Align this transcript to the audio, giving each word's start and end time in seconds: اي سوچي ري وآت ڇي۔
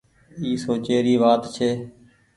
اي 0.41 0.49
سوچي 0.63 0.95
ري 1.05 1.15
وآت 1.21 1.43
ڇي۔ 1.55 1.69